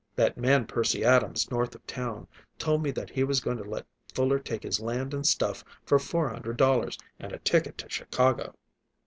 That 0.15 0.35
man 0.35 0.65
Percy 0.65 1.03
Adams, 1.05 1.51
north 1.51 1.75
of 1.75 1.85
town, 1.85 2.27
told 2.57 2.81
me 2.81 2.89
that 2.89 3.11
he 3.11 3.23
was 3.23 3.39
going 3.39 3.57
to 3.57 3.63
let 3.63 3.85
Fuller 4.15 4.39
take 4.39 4.63
his 4.63 4.79
land 4.79 5.13
and 5.13 5.27
stuff 5.27 5.63
for 5.85 5.99
four 5.99 6.29
hundred 6.29 6.57
dollars 6.57 6.97
and 7.19 7.31
a 7.31 7.37
ticket 7.37 7.77
to 7.77 7.87
Chicago." 7.87 8.55